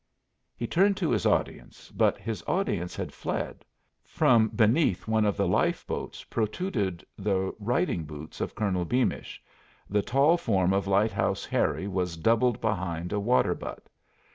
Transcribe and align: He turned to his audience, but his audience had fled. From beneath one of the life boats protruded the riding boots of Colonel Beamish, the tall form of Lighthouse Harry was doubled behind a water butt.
He 0.57 0.65
turned 0.65 0.97
to 0.97 1.11
his 1.11 1.27
audience, 1.27 1.91
but 1.91 2.17
his 2.17 2.43
audience 2.47 2.95
had 2.95 3.13
fled. 3.13 3.63
From 4.03 4.47
beneath 4.49 5.07
one 5.07 5.25
of 5.25 5.37
the 5.37 5.47
life 5.47 5.85
boats 5.85 6.23
protruded 6.23 7.05
the 7.19 7.53
riding 7.59 8.05
boots 8.05 8.41
of 8.41 8.55
Colonel 8.55 8.83
Beamish, 8.83 9.43
the 9.87 10.01
tall 10.01 10.37
form 10.37 10.73
of 10.73 10.87
Lighthouse 10.87 11.45
Harry 11.45 11.87
was 11.87 12.17
doubled 12.17 12.59
behind 12.59 13.13
a 13.13 13.19
water 13.19 13.53
butt. 13.53 13.89